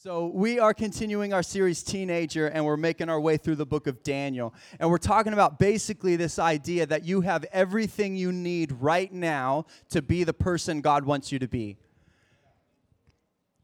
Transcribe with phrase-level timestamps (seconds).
[0.00, 3.88] So, we are continuing our series Teenager, and we're making our way through the book
[3.88, 4.54] of Daniel.
[4.78, 9.66] And we're talking about basically this idea that you have everything you need right now
[9.90, 11.78] to be the person God wants you to be.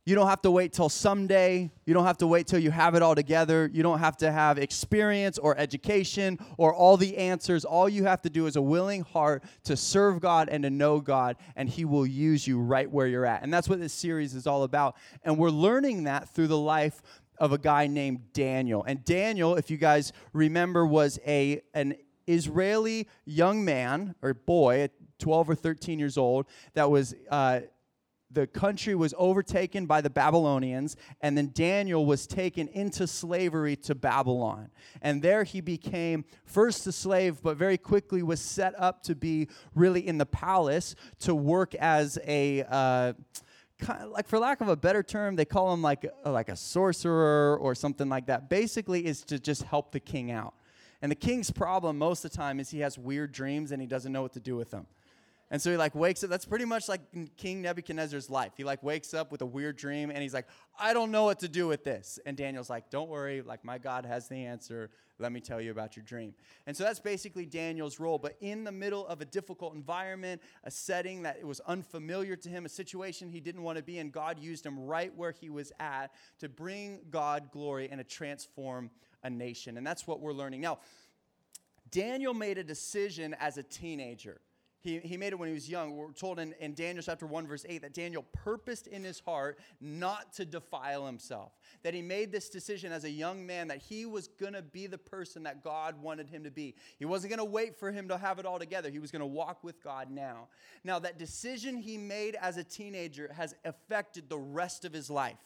[0.06, 1.70] You don't have to wait till someday.
[1.86, 3.70] You don't have to wait till you have it all together.
[3.72, 7.64] You don't have to have experience or education or all the answers.
[7.64, 11.00] All you have to do is a willing heart to serve God and to know
[11.00, 13.42] God, and He will use you right where you're at.
[13.42, 14.96] And that's what this series is all about.
[15.22, 17.00] And we're learning that through the life
[17.38, 18.84] of a guy named Daniel.
[18.84, 21.94] And Daniel, if you guys remember, was a an
[22.26, 27.60] Israeli young man or boy, 12 or 13 years old, that was uh,
[28.34, 33.94] the country was overtaken by the Babylonians, and then Daniel was taken into slavery to
[33.94, 34.70] Babylon.
[35.00, 39.48] And there he became first a slave, but very quickly was set up to be
[39.74, 42.64] really in the palace to work as a.
[42.68, 43.12] Uh,
[43.78, 46.54] kind of like for lack of a better term they call him like like a
[46.54, 50.54] sorcerer or something like that basically is to just help the king out
[51.02, 53.88] and the king's problem most of the time is he has weird dreams and he
[53.88, 54.86] doesn't know what to do with them
[55.50, 56.30] and so he like wakes up.
[56.30, 57.00] That's pretty much like
[57.36, 58.52] King Nebuchadnezzar's life.
[58.56, 60.46] He like wakes up with a weird dream and he's like,
[60.78, 62.18] I don't know what to do with this.
[62.24, 64.90] And Daniel's like, Don't worry, like my God has the answer.
[65.18, 66.34] Let me tell you about your dream.
[66.66, 68.18] And so that's basically Daniel's role.
[68.18, 72.66] But in the middle of a difficult environment, a setting that was unfamiliar to him,
[72.66, 75.70] a situation he didn't want to be in, God used him right where he was
[75.78, 78.90] at to bring God glory and to transform
[79.22, 79.76] a nation.
[79.76, 80.60] And that's what we're learning.
[80.60, 80.80] Now,
[81.92, 84.40] Daniel made a decision as a teenager.
[84.84, 85.96] He, he made it when he was young.
[85.96, 89.58] We're told in, in Daniel chapter 1, verse 8, that Daniel purposed in his heart
[89.80, 91.52] not to defile himself.
[91.82, 94.86] That he made this decision as a young man that he was going to be
[94.86, 96.74] the person that God wanted him to be.
[96.98, 98.90] He wasn't going to wait for him to have it all together.
[98.90, 100.48] He was going to walk with God now.
[100.84, 105.38] Now, that decision he made as a teenager has affected the rest of his life.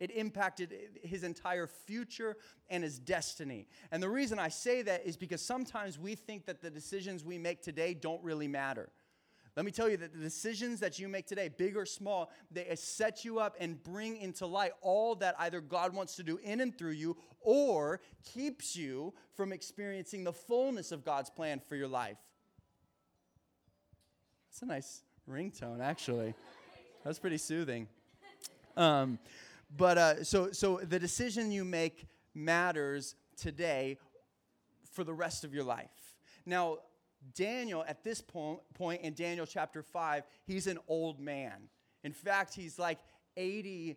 [0.00, 2.36] It impacted his entire future
[2.68, 3.68] and his destiny.
[3.92, 7.38] And the reason I say that is because sometimes we think that the decisions we
[7.38, 8.90] make today don't really matter.
[9.56, 12.74] Let me tell you that the decisions that you make today, big or small, they
[12.74, 16.60] set you up and bring into light all that either God wants to do in
[16.60, 21.86] and through you or keeps you from experiencing the fullness of God's plan for your
[21.86, 22.18] life.
[24.48, 26.34] That's a nice ringtone, actually.
[27.04, 27.86] That's pretty soothing.
[28.76, 29.20] Um,
[29.76, 33.98] but uh, so, so the decision you make matters today
[34.92, 36.16] for the rest of your life.
[36.46, 36.78] Now,
[37.34, 38.60] Daniel, at this point,
[39.00, 41.68] in Daniel chapter 5, he's an old man.
[42.02, 42.98] In fact, he's like
[43.36, 43.96] 80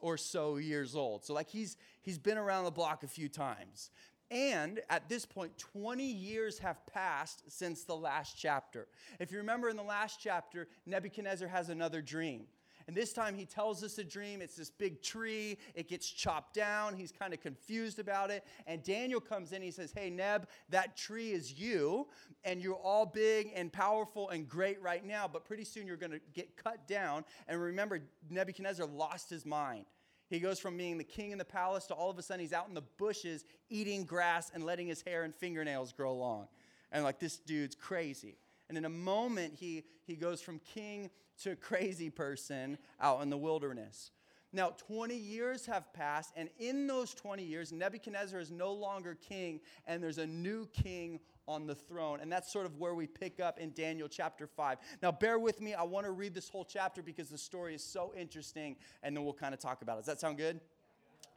[0.00, 1.24] or so years old.
[1.24, 3.90] So, like, he's, he's been around the block a few times.
[4.30, 8.88] And at this point, 20 years have passed since the last chapter.
[9.20, 12.44] If you remember in the last chapter, Nebuchadnezzar has another dream.
[12.86, 14.40] And this time he tells us a dream.
[14.42, 15.58] It's this big tree.
[15.74, 16.94] It gets chopped down.
[16.94, 18.44] He's kind of confused about it.
[18.66, 19.62] And Daniel comes in.
[19.62, 22.08] He says, Hey, Neb, that tree is you.
[22.44, 25.28] And you're all big and powerful and great right now.
[25.30, 27.24] But pretty soon you're going to get cut down.
[27.48, 28.00] And remember,
[28.30, 29.86] Nebuchadnezzar lost his mind.
[30.28, 32.54] He goes from being the king in the palace to all of a sudden he's
[32.54, 36.48] out in the bushes eating grass and letting his hair and fingernails grow long.
[36.90, 38.38] And like, this dude's crazy.
[38.70, 41.10] And in a moment, he, he goes from king
[41.42, 44.10] to a crazy person out in the wilderness.
[44.54, 49.60] Now, 20 years have passed, and in those 20 years, Nebuchadnezzar is no longer king,
[49.86, 52.20] and there's a new king on the throne.
[52.20, 54.78] And that's sort of where we pick up in Daniel chapter 5.
[55.02, 55.72] Now, bear with me.
[55.72, 59.24] I want to read this whole chapter because the story is so interesting, and then
[59.24, 60.00] we'll kind of talk about it.
[60.00, 60.60] Does that sound good?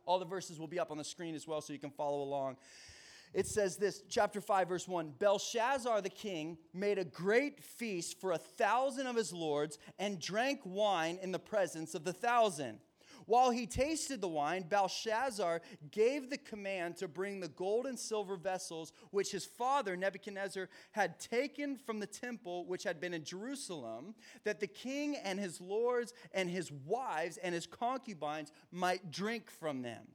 [0.06, 2.22] All the verses will be up on the screen as well, so you can follow
[2.22, 2.58] along
[3.36, 8.32] it says this, chapter 5, verse 1 Belshazzar the king made a great feast for
[8.32, 12.80] a thousand of his lords and drank wine in the presence of the thousand.
[13.26, 18.38] While he tasted the wine, Belshazzar gave the command to bring the gold and silver
[18.38, 24.16] vessels which his father Nebuchadnezzar had taken from the temple which had been in Jerusalem,
[24.46, 29.82] that the king and his lords and his wives and his concubines might drink from
[29.82, 30.08] them.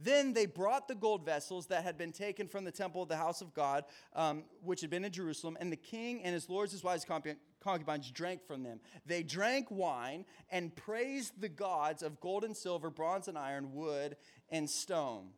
[0.00, 3.16] Then they brought the gold vessels that had been taken from the temple of the
[3.16, 3.84] house of God,
[4.14, 7.06] um, which had been in Jerusalem, and the king and his lords, his wives,
[7.60, 8.80] concubines drank from them.
[9.04, 14.16] They drank wine and praised the gods of gold and silver, bronze and iron, wood
[14.50, 15.28] and stone.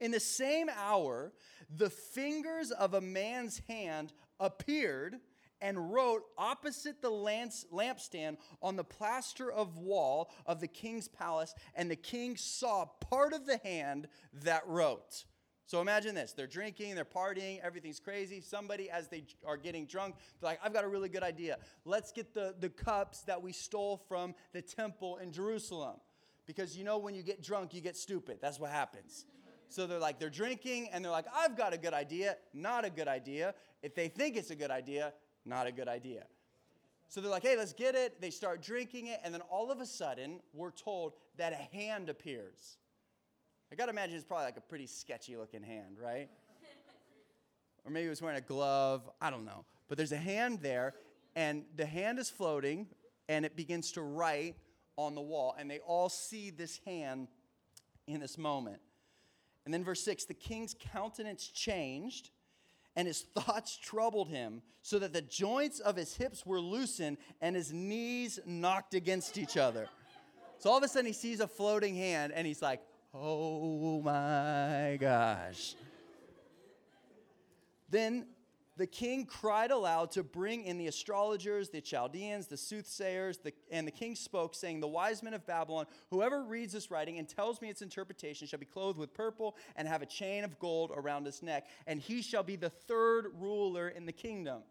[0.00, 1.32] In the same hour,
[1.74, 5.20] the fingers of a man's hand appeared
[5.64, 11.90] and wrote opposite the lampstand on the plaster of wall of the king's palace, and
[11.90, 14.06] the king saw part of the hand
[14.44, 15.24] that wrote.
[15.64, 18.42] So imagine this they're drinking, they're partying, everything's crazy.
[18.42, 21.56] Somebody, as they are getting drunk, they're like, I've got a really good idea.
[21.86, 25.96] Let's get the, the cups that we stole from the temple in Jerusalem.
[26.46, 28.38] because you know when you get drunk, you get stupid.
[28.40, 29.24] That's what happens.
[29.68, 32.36] So they're like, they're drinking and they're like, I've got a good idea.
[32.52, 33.54] Not a good idea.
[33.82, 35.12] If they think it's a good idea,
[35.44, 36.24] not a good idea.
[37.08, 38.20] So they're like, hey, let's get it.
[38.20, 42.08] They start drinking it, and then all of a sudden, we're told that a hand
[42.08, 42.78] appears.
[43.70, 46.28] I gotta imagine it's probably like a pretty sketchy looking hand, right?
[47.84, 49.08] or maybe he was wearing a glove.
[49.20, 49.64] I don't know.
[49.88, 50.94] But there's a hand there,
[51.36, 52.86] and the hand is floating,
[53.28, 54.56] and it begins to write
[54.96, 57.28] on the wall, and they all see this hand
[58.06, 58.80] in this moment.
[59.64, 62.30] And then, verse 6 the king's countenance changed,
[62.96, 67.56] and his thoughts troubled him, so that the joints of his hips were loosened and
[67.56, 69.88] his knees knocked against each other.
[70.58, 72.80] So all of a sudden, he sees a floating hand, and he's like,
[73.16, 75.76] Oh my gosh.
[77.88, 78.26] Then
[78.76, 83.86] the king cried aloud to bring in the astrologers, the Chaldeans, the soothsayers, the, and
[83.86, 87.62] the king spoke, saying, The wise men of Babylon, whoever reads this writing and tells
[87.62, 91.24] me its interpretation, shall be clothed with purple and have a chain of gold around
[91.24, 94.62] his neck, and he shall be the third ruler in the kingdom.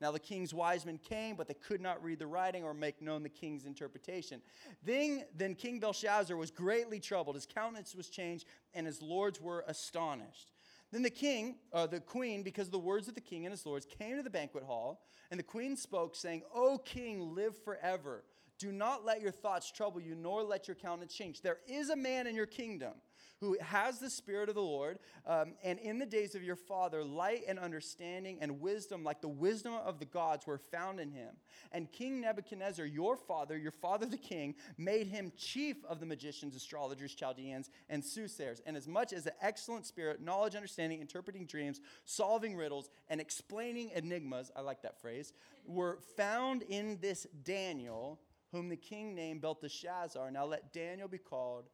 [0.00, 3.02] Now the king's wise men came, but they could not read the writing or make
[3.02, 4.40] known the king's interpretation.
[4.84, 7.34] Then, then King Belshazzar was greatly troubled.
[7.34, 10.52] His countenance was changed, and his lords were astonished.
[10.90, 13.66] Then the king, uh, the queen, because of the words of the king and his
[13.66, 18.24] lords, came to the banquet hall, and the queen spoke, saying, O king, live forever.
[18.58, 21.42] Do not let your thoughts trouble you, nor let your countenance change.
[21.42, 22.92] There is a man in your kingdom
[23.40, 27.04] who has the Spirit of the Lord, um, and in the days of your father,
[27.04, 31.30] light and understanding and wisdom, like the wisdom of the gods, were found in him.
[31.70, 36.56] And King Nebuchadnezzar, your father, your father the king, made him chief of the magicians,
[36.56, 38.60] astrologers, Chaldeans, and soothsayers.
[38.66, 43.90] And as much as an excellent spirit, knowledge, understanding, interpreting dreams, solving riddles, and explaining
[43.94, 45.32] enigmas, I like that phrase,
[45.64, 48.18] were found in this Daniel,
[48.50, 50.30] whom the king named Belteshazzar.
[50.30, 51.68] Now let Daniel be called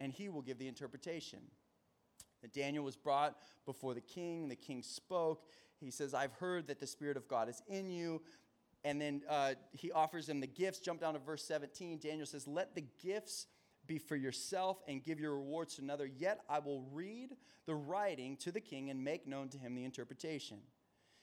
[0.00, 1.40] and he will give the interpretation.
[2.42, 3.36] That Daniel was brought
[3.66, 5.44] before the king, the king spoke.
[5.80, 8.22] He says, I've heard that the Spirit of God is in you.
[8.84, 10.78] And then uh, he offers him the gifts.
[10.78, 11.98] Jump down to verse 17.
[11.98, 13.46] Daniel says, Let the gifts
[13.86, 16.06] be for yourself and give your rewards to another.
[16.06, 17.30] Yet I will read
[17.66, 20.58] the writing to the king and make known to him the interpretation.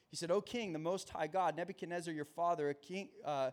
[0.10, 3.52] He said, O king, the most high God, Nebuchadnezzar your father, a king, uh,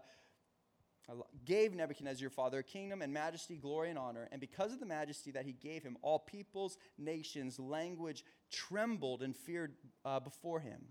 [1.45, 4.29] gave Nebuchadnezzar your father a kingdom and majesty, glory, and honor.
[4.31, 9.37] And because of the majesty that he gave him, all peoples, nations, language trembled and
[9.37, 10.83] feared uh, before him.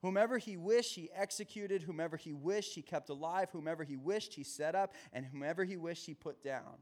[0.00, 1.82] Whomever he wished, he executed.
[1.82, 3.48] Whomever he wished, he kept alive.
[3.52, 4.94] Whomever he wished, he set up.
[5.12, 6.76] And whomever he wished, he put down.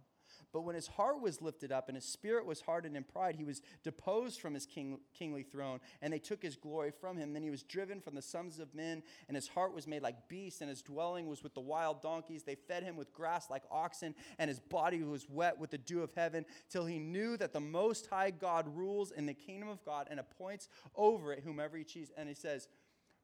[0.53, 3.45] But when his heart was lifted up and his spirit was hardened in pride, he
[3.45, 7.33] was deposed from his king, kingly throne, and they took his glory from him.
[7.33, 10.29] Then he was driven from the sons of men, and his heart was made like
[10.29, 12.43] beasts, and his dwelling was with the wild donkeys.
[12.43, 16.03] They fed him with grass like oxen, and his body was wet with the dew
[16.03, 19.83] of heaven, till he knew that the Most High God rules in the kingdom of
[19.87, 22.13] God and appoints over it whomever he chooses.
[22.15, 22.69] And he says,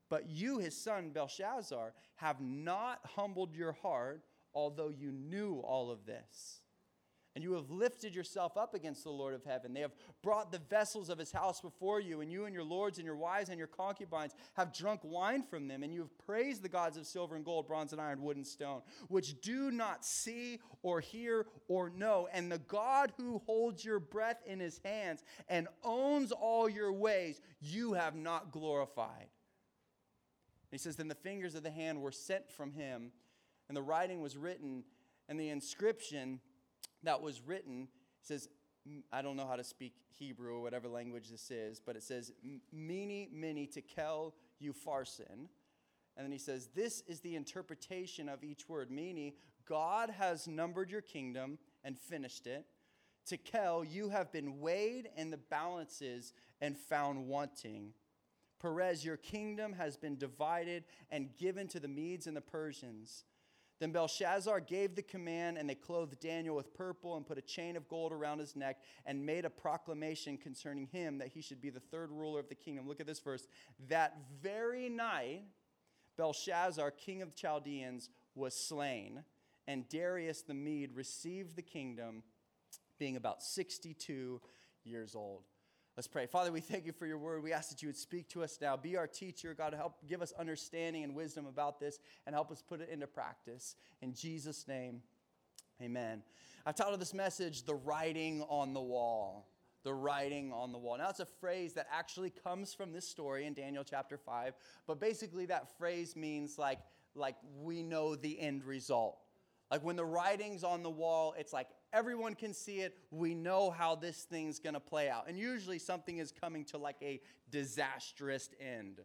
[0.08, 4.22] But you, his son Belshazzar, have not humbled your heart,
[4.54, 6.60] although you knew all of this
[7.38, 9.72] and you have lifted yourself up against the Lord of heaven.
[9.72, 9.94] They have
[10.24, 13.14] brought the vessels of his house before you, and you and your lords and your
[13.14, 16.96] wives and your concubines have drunk wine from them, and you have praised the gods
[16.96, 20.98] of silver and gold, bronze and iron, wood and stone, which do not see or
[20.98, 22.26] hear or know.
[22.32, 27.40] And the God who holds your breath in his hands and owns all your ways,
[27.60, 29.28] you have not glorified.
[30.72, 33.12] He says, Then the fingers of the hand were sent from him,
[33.68, 34.82] and the writing was written,
[35.28, 36.40] and the inscription
[37.02, 37.88] that was written
[38.22, 38.48] says,
[39.12, 42.32] I don't know how to speak Hebrew or whatever language this is, but it says,
[42.72, 45.48] Mene, mene, tekel, upharsin.
[46.16, 48.90] And then he says, This is the interpretation of each word.
[48.90, 49.32] Mene,
[49.68, 52.64] God has numbered your kingdom and finished it.
[53.28, 57.92] Tekel, you have been weighed in the balances and found wanting.
[58.60, 63.24] Peres, your kingdom has been divided and given to the Medes and the Persians.
[63.80, 67.76] Then Belshazzar gave the command, and they clothed Daniel with purple and put a chain
[67.76, 71.70] of gold around his neck and made a proclamation concerning him that he should be
[71.70, 72.88] the third ruler of the kingdom.
[72.88, 73.46] Look at this verse.
[73.88, 75.44] That very night,
[76.16, 79.22] Belshazzar, king of the Chaldeans, was slain,
[79.68, 82.24] and Darius the Mede received the kingdom,
[82.98, 84.40] being about 62
[84.82, 85.44] years old.
[85.98, 86.26] Let's pray.
[86.26, 87.42] Father, we thank you for your word.
[87.42, 88.76] We ask that you would speak to us now.
[88.76, 89.52] Be our teacher.
[89.52, 93.08] God, help give us understanding and wisdom about this and help us put it into
[93.08, 93.74] practice.
[94.00, 95.02] In Jesus' name,
[95.82, 96.22] amen.
[96.64, 99.48] I've titled this message, The Writing on the Wall.
[99.82, 100.98] The writing on the wall.
[100.98, 104.54] Now, it's a phrase that actually comes from this story in Daniel chapter 5,
[104.86, 106.78] but basically, that phrase means like,
[107.16, 109.18] like we know the end result
[109.70, 112.96] Like when the writing's on the wall, it's like everyone can see it.
[113.10, 115.28] We know how this thing's gonna play out.
[115.28, 119.00] And usually something is coming to like a disastrous end.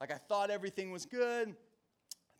[0.00, 1.54] Like I thought everything was good,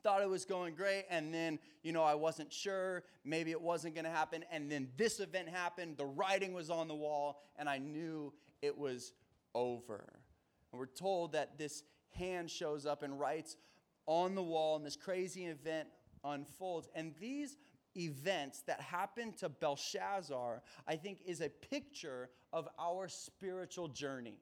[0.02, 3.04] thought it was going great, and then, you know, I wasn't sure.
[3.24, 4.44] Maybe it wasn't gonna happen.
[4.50, 8.76] And then this event happened, the writing was on the wall, and I knew it
[8.76, 9.12] was
[9.54, 10.04] over.
[10.72, 13.56] And we're told that this hand shows up and writes
[14.06, 15.88] on the wall, and this crazy event
[16.24, 16.88] unfolds.
[16.94, 17.56] And these
[17.96, 24.38] events that happen to Belshazzar, I think, is a picture of our spiritual journey.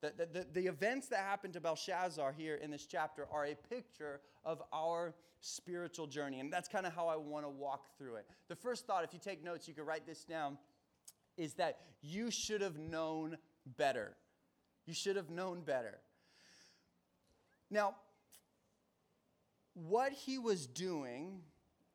[0.00, 3.54] The, the, the, the, events that happen to Belshazzar here in this chapter are a
[3.54, 6.40] picture of our spiritual journey.
[6.40, 8.26] And that's kind of how I want to walk through it.
[8.48, 10.58] The first thought, if you take notes, you can write this down,
[11.36, 13.38] is that you should have known
[13.76, 14.16] better.
[14.84, 15.98] You should have known better.
[17.70, 17.96] Now,
[19.74, 21.40] what he was doing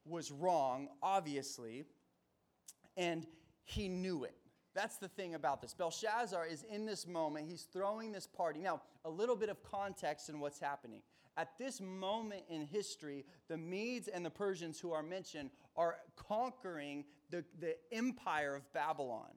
[0.06, 1.86] was wrong, obviously,
[2.98, 3.26] and
[3.64, 4.36] he knew it.
[4.74, 5.74] That's the thing about this.
[5.74, 8.60] Belshazzar is in this moment, he's throwing this party.
[8.60, 11.02] Now, a little bit of context in what's happening.
[11.38, 17.06] At this moment in history, the Medes and the Persians who are mentioned are conquering
[17.30, 19.30] the, the empire of Babylon.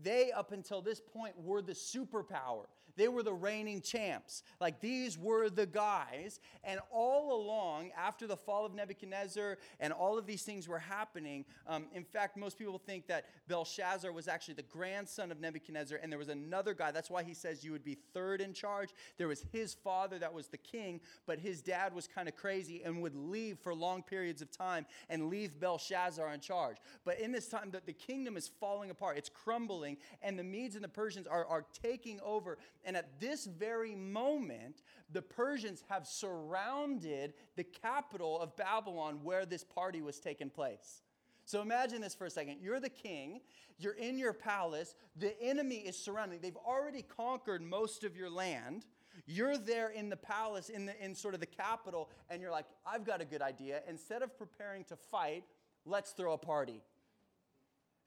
[0.00, 2.66] They, up until this point, were the superpower.
[2.98, 4.42] They were the reigning champs.
[4.60, 6.40] Like these were the guys.
[6.64, 11.44] And all along, after the fall of Nebuchadnezzar and all of these things were happening,
[11.68, 16.10] um, in fact, most people think that Belshazzar was actually the grandson of Nebuchadnezzar, and
[16.10, 16.90] there was another guy.
[16.90, 18.90] That's why he says you would be third in charge.
[19.16, 22.82] There was his father that was the king, but his dad was kind of crazy
[22.84, 26.78] and would leave for long periods of time and leave Belshazzar in charge.
[27.04, 30.74] But in this time, the, the kingdom is falling apart, it's crumbling, and the Medes
[30.74, 32.58] and the Persians are, are taking over.
[32.88, 34.80] And at this very moment,
[35.12, 41.02] the Persians have surrounded the capital of Babylon where this party was taking place.
[41.44, 42.60] So imagine this for a second.
[42.62, 43.42] You're the king,
[43.78, 46.40] you're in your palace, the enemy is surrounding.
[46.40, 48.86] They've already conquered most of your land.
[49.26, 52.64] You're there in the palace, in, the, in sort of the capital, and you're like,
[52.86, 53.82] I've got a good idea.
[53.86, 55.44] Instead of preparing to fight,
[55.84, 56.80] let's throw a party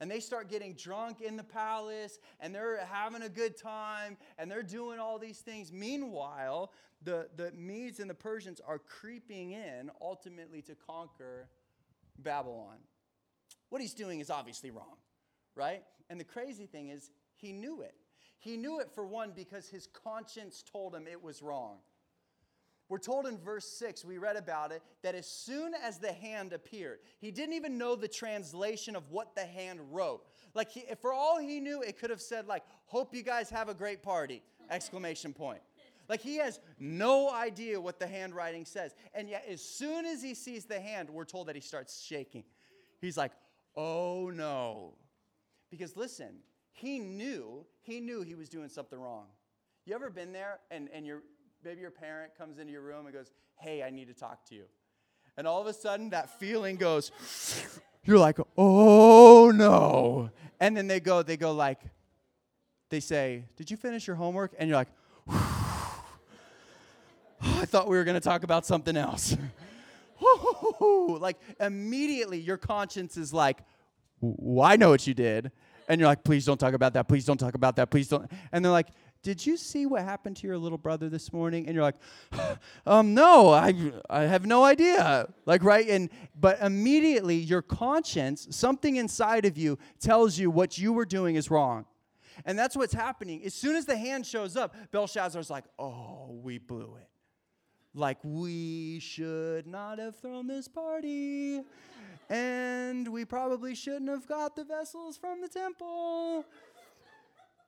[0.01, 4.49] and they start getting drunk in the palace and they're having a good time and
[4.49, 5.71] they're doing all these things.
[5.71, 11.47] Meanwhile, the, the Medes and the Persians are creeping in ultimately to conquer
[12.17, 12.77] Babylon.
[13.69, 14.97] What he's doing is obviously wrong,
[15.55, 15.83] right?
[16.09, 17.95] And the crazy thing is, he knew it.
[18.39, 21.77] He knew it for one because his conscience told him it was wrong.
[22.91, 26.51] We're told in verse 6, we read about it, that as soon as the hand
[26.51, 30.25] appeared, he didn't even know the translation of what the hand wrote.
[30.53, 33.69] Like, he, for all he knew, it could have said, like, hope you guys have
[33.69, 35.61] a great party, exclamation point.
[36.09, 38.93] Like, he has no idea what the handwriting says.
[39.13, 42.43] And yet, as soon as he sees the hand, we're told that he starts shaking.
[42.99, 43.31] He's like,
[43.77, 44.95] oh no.
[45.69, 46.39] Because listen,
[46.73, 49.27] he knew, he knew he was doing something wrong.
[49.85, 51.23] You ever been there and, and you're
[51.63, 54.55] maybe your parent comes into your room and goes, Hey, I need to talk to
[54.55, 54.63] you.
[55.37, 57.11] And all of a sudden, that feeling goes,
[58.03, 60.31] You're like, Oh no.
[60.59, 61.79] And then they go, they go like,
[62.89, 64.53] they say, Did you finish your homework?
[64.57, 64.89] And you're like,
[67.43, 69.35] I thought we were going to talk about something else.
[70.79, 73.59] like immediately your conscience is like,
[74.19, 75.51] well, I know what you did.
[75.87, 77.07] And you're like, please don't talk about that.
[77.07, 77.89] Please don't talk about that.
[77.89, 78.29] Please don't.
[78.51, 78.87] And they're like,
[79.23, 81.67] did you see what happened to your little brother this morning?
[81.67, 81.97] And you're like,
[82.85, 85.27] um, no, I, I have no idea.
[85.45, 85.87] Like, right?
[85.87, 86.09] And,
[86.39, 91.51] but immediately your conscience, something inside of you tells you what you were doing is
[91.51, 91.85] wrong.
[92.45, 93.43] And that's what's happening.
[93.45, 97.07] As soon as the hand shows up, Belshazzar's like, oh, we blew it.
[97.93, 101.61] Like, we should not have thrown this party.
[102.29, 106.45] And we probably shouldn't have got the vessels from the temple.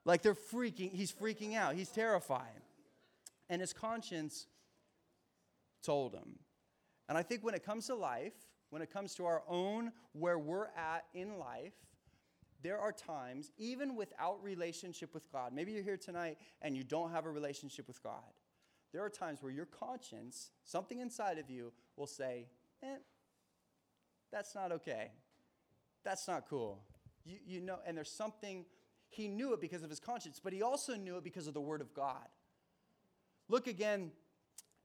[0.05, 1.75] Like they're freaking, he's freaking out.
[1.75, 2.61] He's terrified.
[3.49, 4.47] And his conscience
[5.83, 6.39] told him.
[7.09, 8.33] And I think when it comes to life,
[8.69, 11.73] when it comes to our own, where we're at in life,
[12.63, 17.11] there are times, even without relationship with God, maybe you're here tonight and you don't
[17.11, 18.23] have a relationship with God.
[18.93, 22.47] There are times where your conscience, something inside of you, will say,
[22.81, 22.97] eh,
[24.31, 25.11] that's not okay.
[26.03, 26.81] That's not cool.
[27.25, 28.65] You, you know, and there's something
[29.13, 31.61] he knew it because of his conscience, but he also knew it because of the
[31.61, 32.27] word of God.
[33.49, 34.11] Look again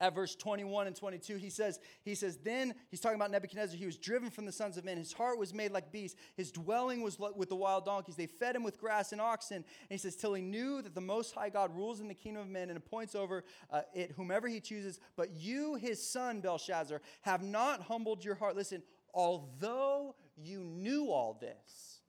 [0.00, 3.84] at verse 21 and 22 he says he says then he's talking about nebuchadnezzar he
[3.84, 4.96] was driven from the sons of men.
[4.96, 6.16] His heart was made like beasts.
[6.36, 8.14] His dwelling was with the wild donkeys.
[8.14, 9.56] They fed him with grass and oxen.
[9.56, 12.42] And he says till he knew that the most high god rules in the kingdom
[12.42, 13.42] of men and appoints over
[13.72, 15.00] uh, it whomever he chooses.
[15.16, 18.54] But you his son belshazzar have not humbled your heart.
[18.54, 18.82] Listen
[19.14, 22.00] although you knew all this,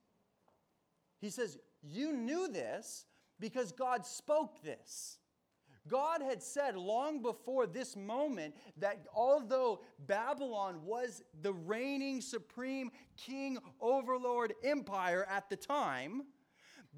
[1.20, 3.06] he says, you knew this
[3.38, 5.18] because God spoke this.
[5.88, 13.58] God had said long before this moment that although Babylon was the reigning supreme king,
[13.80, 16.22] overlord empire at the time,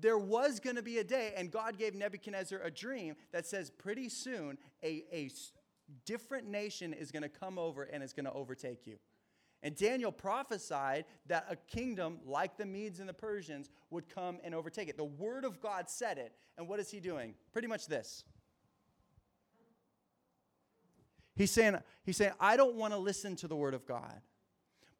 [0.00, 3.70] there was going to be a day, and God gave Nebuchadnezzar a dream that says
[3.70, 5.30] pretty soon a, a
[6.04, 8.96] different nation is going to come over and is going to overtake you.
[9.62, 14.54] And Daniel prophesied that a kingdom like the Medes and the Persians would come and
[14.54, 14.96] overtake it.
[14.96, 16.32] The word of God said it.
[16.58, 17.34] And what is he doing?
[17.52, 18.24] Pretty much this.
[21.34, 24.20] He's saying, he's saying I don't want to listen to the word of God.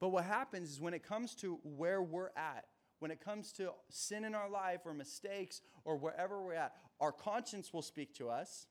[0.01, 2.65] But what happens is when it comes to where we're at,
[3.01, 7.13] when it comes to sin in our life or mistakes or wherever we're at, our
[7.13, 8.67] conscience will speak to us.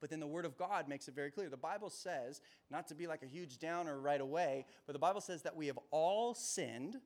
[0.00, 1.48] But then the Word of God makes it very clear.
[1.48, 2.40] The Bible says,
[2.70, 5.66] not to be like a huge downer right away, but the Bible says that we
[5.66, 6.96] have all sinned.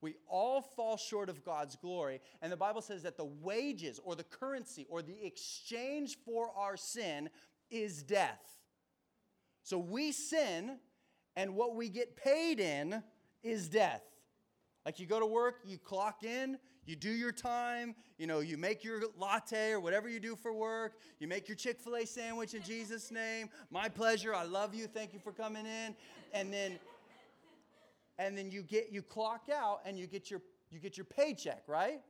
[0.00, 2.20] We all fall short of God's glory.
[2.42, 6.76] And the Bible says that the wages or the currency or the exchange for our
[6.76, 7.30] sin
[7.70, 8.58] is death.
[9.62, 10.78] So we sin,
[11.36, 13.02] and what we get paid in
[13.42, 14.02] is death.
[14.84, 18.56] Like you go to work, you clock in, you do your time, you know, you
[18.56, 22.04] make your latte or whatever you do for work, you make your Chick fil A
[22.04, 23.48] sandwich in Jesus' name.
[23.70, 25.94] My pleasure, I love you, thank you for coming in.
[26.34, 26.78] And then
[28.18, 31.62] and then you get you clock out and you get your you get your paycheck,
[31.66, 32.00] right?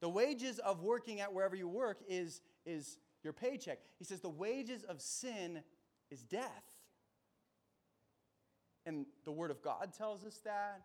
[0.00, 3.78] The wages of working at wherever you work is is your paycheck.
[3.98, 5.62] He says the wages of sin
[6.10, 6.64] is death.
[8.86, 10.82] And the word of God tells us that.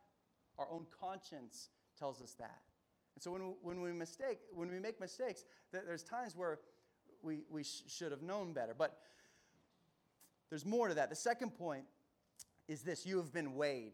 [0.59, 2.61] Our own conscience tells us that.
[3.15, 6.59] And so when we, when we mistake, when we make mistakes, there's times where
[7.21, 8.75] we, we sh- should have known better.
[8.77, 8.97] But
[10.49, 11.09] there's more to that.
[11.09, 11.85] The second point
[12.67, 13.93] is this you have been weighed.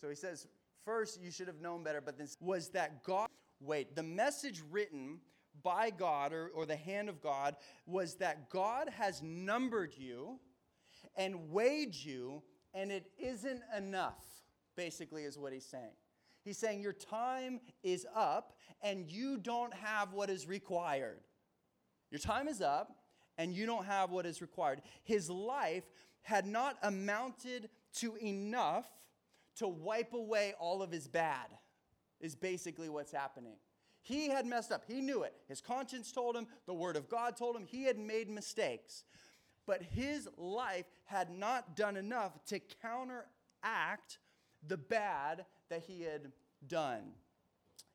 [0.00, 0.46] So he says,
[0.84, 3.28] first, you should have known better, but this was that God,
[3.60, 5.20] wait, the message written
[5.62, 10.40] by God or, or the hand of God was that God has numbered you
[11.16, 12.42] and weighed you,
[12.74, 14.24] and it isn't enough
[14.76, 15.92] basically, is what he's saying.
[16.44, 21.20] He's saying your time is up and you don't have what is required.
[22.10, 22.96] Your time is up
[23.38, 24.82] and you don't have what is required.
[25.02, 25.84] His life
[26.22, 28.86] had not amounted to enough
[29.56, 31.46] to wipe away all of his bad,
[32.20, 33.56] is basically what's happening.
[34.02, 34.84] He had messed up.
[34.86, 35.34] He knew it.
[35.48, 39.04] His conscience told him, the word of God told him, he had made mistakes.
[39.66, 44.18] But his life had not done enough to counteract
[44.66, 46.32] the bad that he had
[46.66, 47.02] done.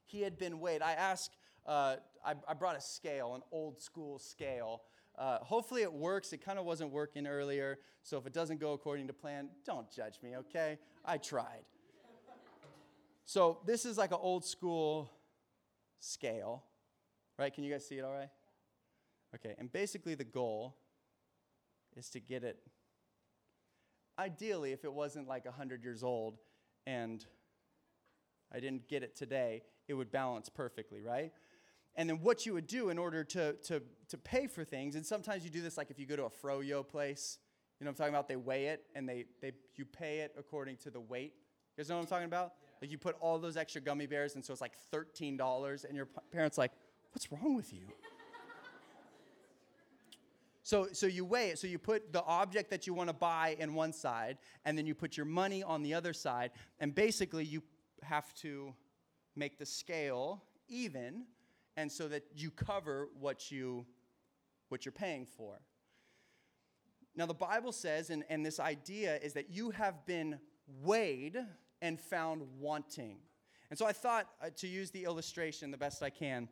[0.05, 0.81] He had been weighed.
[0.81, 4.81] I asked, uh, I, I, brought a scale, an old school scale.
[5.17, 6.33] Uh, hopefully it works.
[6.33, 7.79] It kind of wasn't working earlier.
[8.03, 10.79] So if it doesn't go according to plan, don't judge me, okay?
[11.05, 11.65] I tried.
[13.25, 15.11] So this is like an old school
[15.99, 16.63] scale,
[17.37, 17.53] right?
[17.53, 18.29] Can you guys see it all right?
[19.35, 20.75] Okay, and basically the goal
[21.95, 22.57] is to get it,
[24.17, 26.39] ideally, if it wasn't like 100 years old,
[26.89, 27.25] and
[28.51, 31.31] I didn't get it today, it would balance perfectly, right?
[31.95, 35.05] And then what you would do in order to, to, to pay for things, and
[35.05, 37.37] sometimes you do this like if you go to a froyo place,
[37.79, 38.27] you know what I'm talking about?
[38.27, 41.33] They weigh it and they, they you pay it according to the weight.
[41.77, 42.53] You guys know what I'm talking about?
[42.81, 46.07] Like you put all those extra gummy bears, and so it's like $13, and your
[46.31, 46.71] parents like,
[47.11, 47.87] what's wrong with you?
[50.69, 51.57] So, so you weigh it.
[51.57, 54.85] So you put the object that you want to buy in one side, and then
[54.85, 56.51] you put your money on the other side.
[56.79, 57.63] And basically, you
[58.03, 58.75] have to
[59.35, 61.25] make the scale even,
[61.75, 63.83] and so that you cover what, you,
[64.67, 65.59] what you're paying for.
[67.15, 70.37] Now, the Bible says, and, and this idea is that you have been
[70.83, 71.37] weighed
[71.81, 73.17] and found wanting.
[73.71, 76.47] And so I thought uh, to use the illustration the best I can.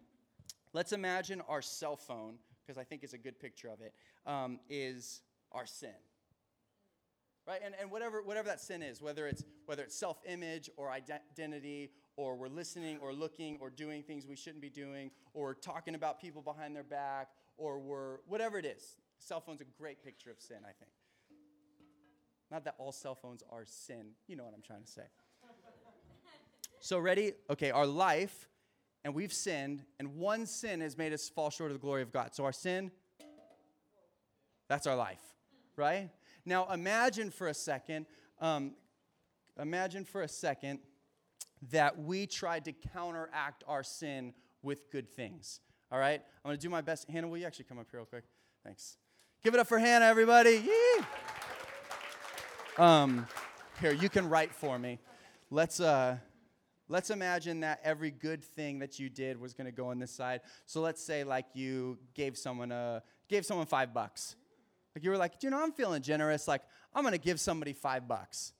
[0.73, 3.93] Let's imagine our cell phone because I think it's a good picture of it,
[4.25, 5.21] um, is
[5.53, 5.89] our sin.
[7.47, 7.61] Right?
[7.63, 11.91] And, and whatever, whatever that sin is, whether it's, whether it's self image or identity,
[12.17, 16.19] or we're listening or looking or doing things we shouldn't be doing, or talking about
[16.19, 18.97] people behind their back, or we're whatever it is.
[19.19, 20.91] Cell phone's a great picture of sin, I think.
[22.51, 24.11] Not that all cell phones are sin.
[24.27, 25.03] You know what I'm trying to say.
[26.79, 27.33] so, ready?
[27.49, 28.47] Okay, our life
[29.03, 32.11] and we've sinned, and one sin has made us fall short of the glory of
[32.11, 32.35] God.
[32.35, 32.91] So our sin,
[34.67, 35.21] that's our life,
[35.75, 36.09] right?
[36.45, 38.05] Now imagine for a second,
[38.41, 38.73] um,
[39.59, 40.79] imagine for a second
[41.71, 45.61] that we tried to counteract our sin with good things.
[45.91, 46.21] All right?
[46.43, 47.09] I'm gonna do my best.
[47.09, 48.25] Hannah, will you actually come up here real quick?
[48.63, 48.97] Thanks.
[49.43, 50.61] Give it up for Hannah, everybody.
[50.65, 51.05] Yee!
[52.77, 53.27] Um,
[53.79, 54.99] Here, you can write for me.
[55.51, 56.17] Let's uh
[56.89, 60.11] let's imagine that every good thing that you did was going to go on this
[60.11, 60.41] side.
[60.65, 64.35] So let's say like you gave someone a gave someone 5 bucks.
[64.95, 66.47] Like you were like, "You know, I'm feeling generous.
[66.47, 66.61] Like
[66.93, 68.53] I'm going to give somebody 5 bucks."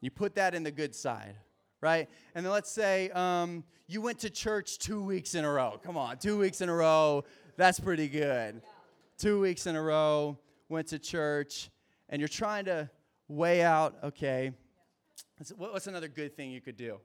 [0.00, 1.36] You put that in the good side,
[1.80, 2.08] right?
[2.34, 5.80] And then let's say um, you went to church two weeks in a row.
[5.82, 7.24] Come on, two weeks in a row.
[7.56, 8.60] That's pretty good.
[9.18, 10.38] Two weeks in a row,
[10.68, 11.70] went to church,
[12.10, 12.90] and you're trying to
[13.28, 14.52] weigh out, okay,
[15.56, 17.00] what's another good thing you could do?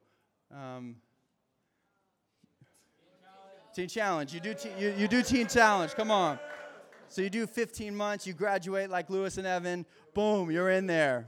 [0.53, 0.95] Um,
[3.73, 4.33] teen challenge.
[4.33, 5.93] You do, te- you, you do teen challenge.
[5.93, 6.39] Come on.
[7.07, 11.27] So you do 15 months, you graduate like Lewis and Evan, boom, you're in there.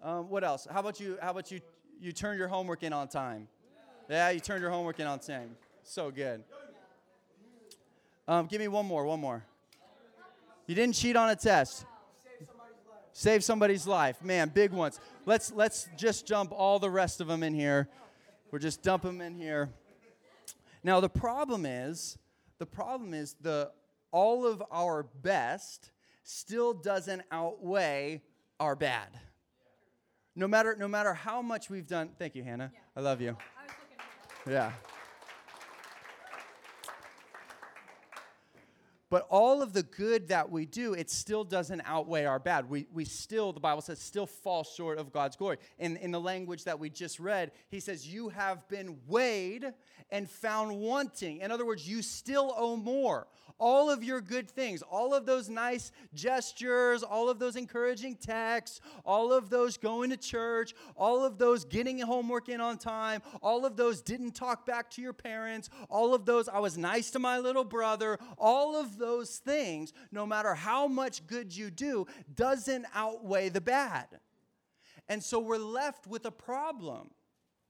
[0.00, 0.66] Um, what else?
[0.70, 1.18] How about you?
[1.20, 1.60] How about you?
[2.00, 3.48] You turn your homework in on time.
[4.08, 5.56] Yeah, you turned your homework in on time.
[5.84, 6.42] So good.
[8.26, 9.04] Um, give me one more.
[9.04, 9.44] One more.
[10.66, 11.84] You didn't cheat on a test.
[13.12, 14.22] Save somebody's life.
[14.24, 14.98] Man, big ones.
[15.26, 17.88] Let's let's just jump all the rest of them in here.
[18.50, 19.70] We're just dump them in here.
[20.82, 22.18] Now the problem is,
[22.58, 23.70] the problem is the
[24.10, 25.90] all of our best
[26.22, 28.22] still doesn't outweigh
[28.60, 29.08] our bad.
[30.34, 32.70] No matter, no matter how much we've done, thank you, Hannah.
[32.72, 32.80] Yeah.
[32.96, 33.36] I love you.
[34.46, 34.72] I yeah.
[39.12, 42.70] But all of the good that we do, it still doesn't outweigh our bad.
[42.70, 45.58] We, we still, the Bible says, still fall short of God's glory.
[45.78, 49.74] In, in the language that we just read, he says, You have been weighed
[50.08, 51.40] and found wanting.
[51.42, 53.26] In other words, you still owe more
[53.58, 58.80] all of your good things, all of those nice gestures, all of those encouraging texts,
[59.04, 63.64] all of those going to church, all of those getting homework in on time, all
[63.64, 67.18] of those didn't talk back to your parents, all of those I was nice to
[67.18, 72.86] my little brother, all of those things, no matter how much good you do, doesn't
[72.94, 74.06] outweigh the bad.
[75.08, 77.10] And so we're left with a problem.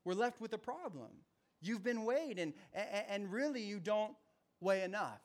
[0.04, 1.10] We're left with a problem.
[1.60, 2.54] You've been weighed, and,
[3.08, 4.14] and really you don't
[4.60, 5.20] weigh enough.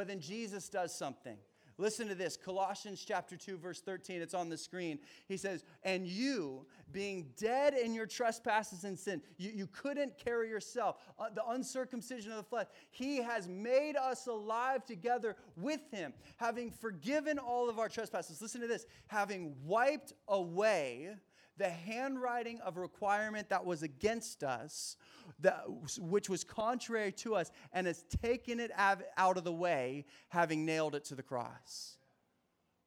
[0.00, 1.36] But then Jesus does something.
[1.76, 4.22] Listen to this Colossians chapter 2, verse 13.
[4.22, 4.98] It's on the screen.
[5.28, 10.48] He says, And you, being dead in your trespasses and sin, you, you couldn't carry
[10.48, 16.14] yourself, uh, the uncircumcision of the flesh, he has made us alive together with him,
[16.38, 18.40] having forgiven all of our trespasses.
[18.40, 21.10] Listen to this having wiped away
[21.56, 24.96] the handwriting of requirement that was against us,
[25.40, 25.64] that,
[25.98, 30.94] which was contrary to us, and has taken it out of the way, having nailed
[30.94, 31.96] it to the cross.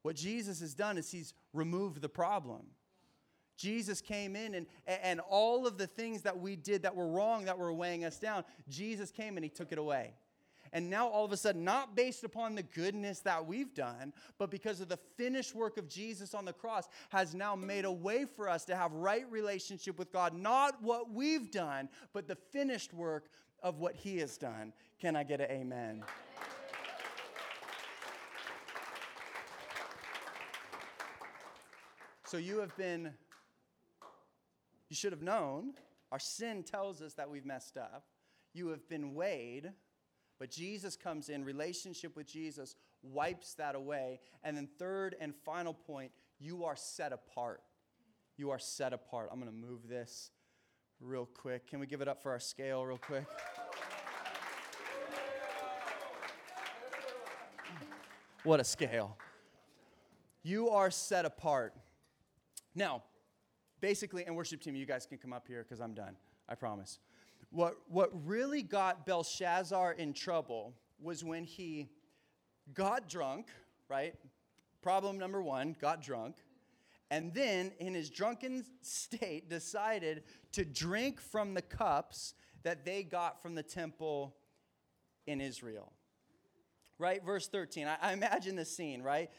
[0.02, 2.66] What Jesus has done is he's removed the problem.
[3.56, 7.44] Jesus came in and, and all of the things that we did that were wrong,
[7.44, 10.14] that were weighing us down, Jesus came and he took it away.
[10.74, 14.50] And now, all of a sudden, not based upon the goodness that we've done, but
[14.50, 18.24] because of the finished work of Jesus on the cross, has now made a way
[18.24, 20.34] for us to have right relationship with God.
[20.34, 23.30] Not what we've done, but the finished work
[23.62, 24.72] of what He has done.
[25.00, 26.02] Can I get an amen?
[32.24, 33.12] So you have been,
[34.88, 35.74] you should have known,
[36.10, 38.06] our sin tells us that we've messed up.
[38.54, 39.70] You have been weighed
[40.38, 44.20] but Jesus comes in, relationship with Jesus wipes that away.
[44.42, 47.62] And then, third and final point, you are set apart.
[48.36, 49.28] You are set apart.
[49.30, 50.30] I'm going to move this
[51.00, 51.68] real quick.
[51.68, 53.26] Can we give it up for our scale, real quick?
[58.42, 59.16] What a scale.
[60.42, 61.74] You are set apart.
[62.74, 63.02] Now,
[63.80, 66.16] basically, and worship team, you guys can come up here because I'm done.
[66.48, 66.98] I promise.
[67.54, 71.88] What, what really got Belshazzar in trouble was when he
[72.74, 73.46] got drunk,
[73.88, 74.12] right?
[74.82, 76.34] Problem number one, got drunk.
[77.12, 83.40] And then, in his drunken state, decided to drink from the cups that they got
[83.40, 84.34] from the temple
[85.28, 85.92] in Israel.
[86.98, 87.24] Right?
[87.24, 87.86] Verse 13.
[87.86, 89.30] I, I imagine the scene, right?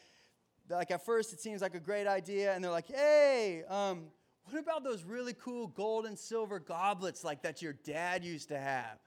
[0.70, 4.04] Like at first, it seems like a great idea, and they're like, hey, um,
[4.48, 8.58] what about those really cool gold and silver goblets like that your dad used to
[8.58, 8.98] have?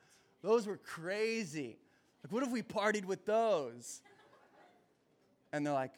[0.41, 1.77] Those were crazy.
[2.23, 4.01] Like, what if we partied with those?
[5.51, 5.93] And they're like,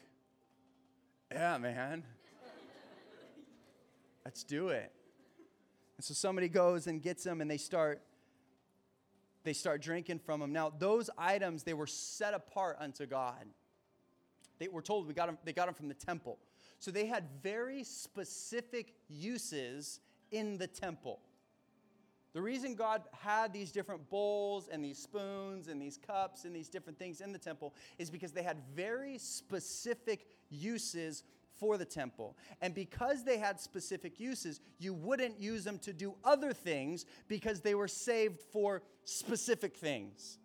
[1.30, 2.04] yeah, man.
[4.24, 4.92] Let's do it.
[5.96, 8.00] And so somebody goes and gets them and they start
[9.44, 10.52] they start drinking from them.
[10.52, 13.44] Now, those items they were set apart unto God.
[14.60, 16.38] They were told we got them, they got them from the temple.
[16.82, 20.00] So they had very specific uses
[20.32, 21.20] in the temple.
[22.32, 26.68] The reason God had these different bowls and these spoons and these cups and these
[26.68, 31.22] different things in the temple is because they had very specific uses
[31.60, 32.36] for the temple.
[32.60, 37.60] And because they had specific uses, you wouldn't use them to do other things because
[37.60, 40.38] they were saved for specific things.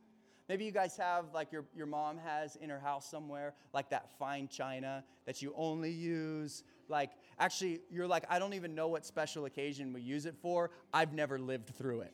[0.50, 4.18] Maybe you guys have, like your, your mom has in her house somewhere, like that
[4.18, 6.64] fine china that you only use.
[6.88, 10.72] Like, actually, you're like, I don't even know what special occasion we use it for.
[10.94, 12.14] I've never lived through it.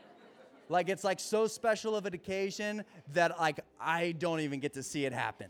[0.70, 4.82] like, it's like so special of an occasion that, like, I don't even get to
[4.82, 5.48] see it happen.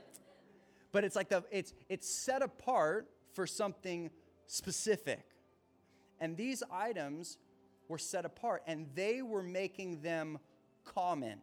[0.92, 4.08] but it's like the, it's, it's set apart for something
[4.46, 5.20] specific.
[6.18, 7.36] And these items
[7.88, 10.38] were set apart, and they were making them
[10.94, 11.38] common.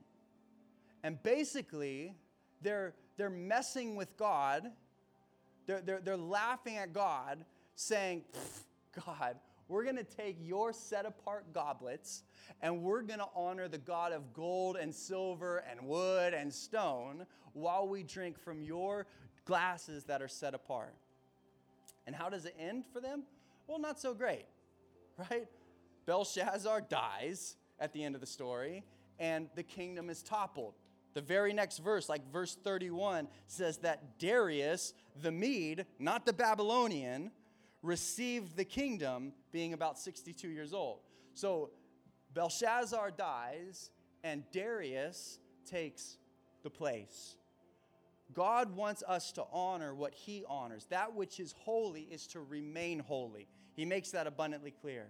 [1.04, 2.14] And basically,
[2.62, 4.72] they're, they're messing with God.
[5.66, 8.24] They're, they're, they're laughing at God, saying,
[9.06, 12.24] God, we're going to take your set apart goblets
[12.62, 17.26] and we're going to honor the God of gold and silver and wood and stone
[17.54, 19.08] while we drink from your
[19.46, 20.96] glasses that are set apart.
[22.06, 23.24] And how does it end for them?
[23.68, 24.46] Well, not so great,
[25.30, 25.48] right?
[26.06, 28.84] Belshazzar dies at the end of the story,
[29.20, 30.76] and the kingdom is toppled.
[31.14, 37.32] The very next verse, like verse 31, says that Darius, the Mede, not the Babylonian,
[37.82, 41.00] received the kingdom being about 62 years old.
[41.34, 41.72] So
[42.34, 43.90] Belshazzar dies,
[44.24, 46.18] and Darius takes
[46.64, 47.36] the place.
[48.34, 50.86] God wants us to honor what he honors.
[50.90, 53.48] That which is holy is to remain holy.
[53.74, 55.08] He makes that abundantly clear.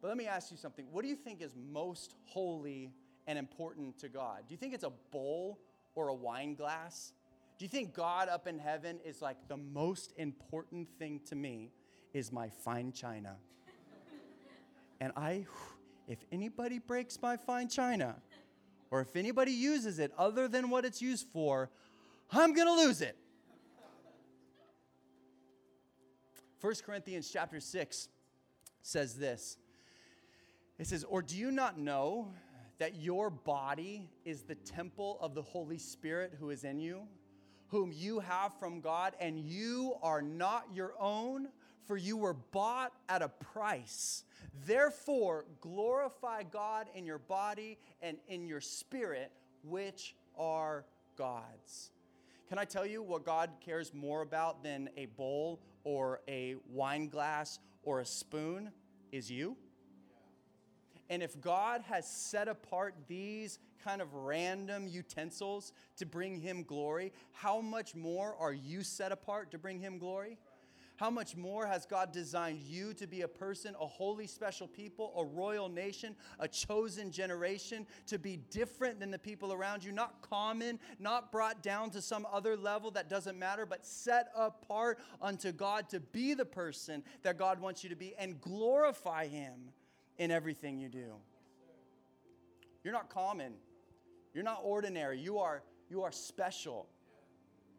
[0.00, 0.86] But let me ask you something.
[0.90, 2.92] What do you think is most holy
[3.26, 4.44] and important to God?
[4.48, 5.58] Do you think it's a bowl
[5.94, 7.12] or a wine glass?
[7.58, 11.70] Do you think God up in heaven is like the most important thing to me
[12.14, 13.36] is my fine china?
[15.00, 15.46] and I,
[16.08, 18.16] if anybody breaks my fine china,
[18.90, 21.70] or if anybody uses it other than what it's used for,
[22.32, 23.16] I'm to lose it.
[26.60, 28.08] 1 Corinthians chapter 6
[28.82, 29.56] says this
[30.80, 32.32] it says, Or do you not know
[32.78, 37.02] that your body is the temple of the Holy Spirit who is in you,
[37.68, 41.48] whom you have from God, and you are not your own,
[41.86, 44.24] for you were bought at a price.
[44.66, 49.30] Therefore, glorify God in your body and in your spirit,
[49.62, 51.90] which are God's.
[52.48, 57.08] Can I tell you what God cares more about than a bowl or a wine
[57.08, 58.72] glass or a spoon?
[59.12, 59.56] Is you.
[61.10, 67.12] And if God has set apart these kind of random utensils to bring Him glory,
[67.32, 70.38] how much more are you set apart to bring Him glory?
[70.94, 75.12] How much more has God designed you to be a person, a holy, special people,
[75.16, 80.20] a royal nation, a chosen generation, to be different than the people around you, not
[80.20, 85.50] common, not brought down to some other level that doesn't matter, but set apart unto
[85.50, 89.72] God to be the person that God wants you to be and glorify Him
[90.20, 91.14] in everything you do.
[92.84, 93.54] You're not common.
[94.34, 95.18] You're not ordinary.
[95.18, 96.86] You are, you are special.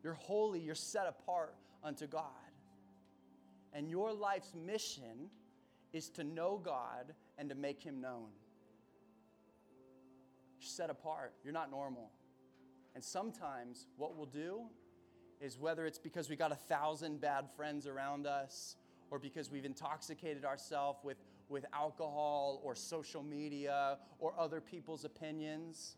[0.04, 0.60] You're holy.
[0.60, 2.23] You're set apart unto God.
[3.73, 5.30] And your life's mission
[5.93, 8.30] is to know God and to make Him known.
[10.60, 11.34] You're set apart.
[11.43, 12.10] You're not normal.
[12.95, 14.63] And sometimes what we'll do
[15.39, 18.77] is whether it's because we got a thousand bad friends around us
[19.12, 21.17] or because we've intoxicated ourselves with
[21.51, 25.97] with alcohol or social media or other people's opinions.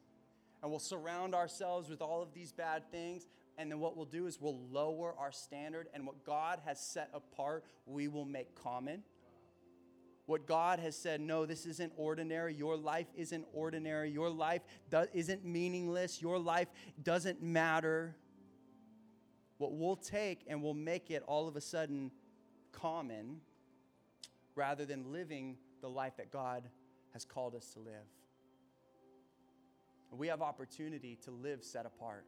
[0.62, 3.28] And we'll surround ourselves with all of these bad things.
[3.58, 7.10] And then what we'll do is we'll lower our standard, and what God has set
[7.14, 9.04] apart, we will make common.
[10.26, 12.56] What God has said, no, this isn't ordinary.
[12.56, 14.10] Your life isn't ordinary.
[14.10, 16.22] Your life do- isn't meaningless.
[16.22, 16.70] Your life
[17.04, 18.16] doesn't matter.
[19.58, 22.10] What we'll take and we'll make it all of a sudden
[22.72, 23.42] common
[24.56, 26.64] rather than living the life that God
[27.14, 28.08] has called us to live.
[30.12, 32.26] We have opportunity to live set apart.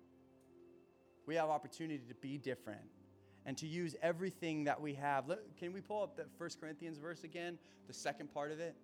[1.28, 2.82] We have opportunity to be different
[3.46, 5.26] and to use everything that we have.
[5.60, 7.60] Can we pull up that First Corinthians verse again?
[7.88, 8.76] The second part of it.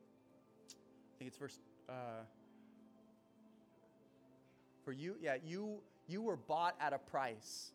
[0.68, 1.60] I think it's verse.
[1.90, 1.94] Uh,
[4.84, 7.72] for you, yeah, you you were bought at a price.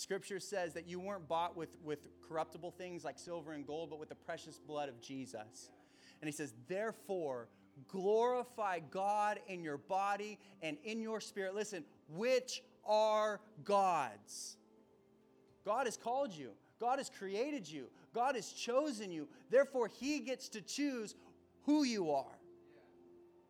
[0.00, 4.00] Scripture says that you weren't bought with, with corruptible things like silver and gold, but
[4.00, 5.68] with the precious blood of Jesus.
[6.22, 7.48] And he says, therefore,
[7.86, 11.54] glorify God in your body and in your spirit.
[11.54, 14.56] Listen, which are God's.
[15.66, 19.28] God has called you, God has created you, God has chosen you.
[19.50, 21.14] Therefore, He gets to choose
[21.66, 22.38] who you are.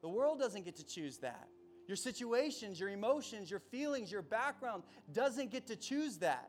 [0.03, 1.47] The world doesn't get to choose that.
[1.91, 6.49] Your situations, your emotions, your feelings, your background doesn't get to choose that.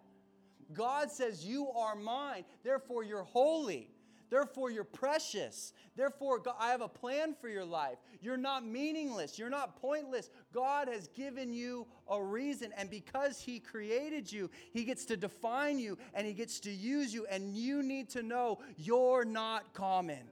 [0.72, 3.90] God says, You are mine, therefore you're holy.
[4.30, 5.74] Therefore, you're precious.
[5.96, 7.98] Therefore, God, I have a plan for your life.
[8.22, 9.38] You're not meaningless.
[9.40, 10.30] You're not pointless.
[10.54, 12.72] God has given you a reason.
[12.78, 17.14] And because He created you, He gets to define you and He gets to use
[17.14, 17.26] you.
[17.30, 20.30] And you need to know you're not common.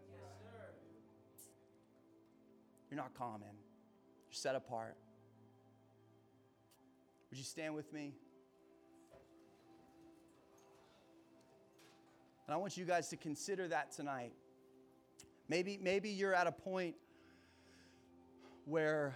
[2.89, 3.58] You're not common.
[4.29, 4.95] You're set apart.
[7.29, 8.13] Would you stand with me?
[12.47, 14.33] And I want you guys to consider that tonight.
[15.47, 16.95] Maybe, maybe you're at a point
[18.65, 19.15] where,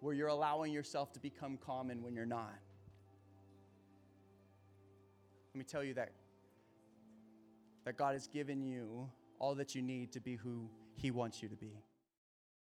[0.00, 2.54] where you're allowing yourself to become common when you're not.
[5.54, 6.12] Let me tell you that,
[7.84, 11.48] that God has given you all that you need to be who He wants you
[11.48, 11.72] to be.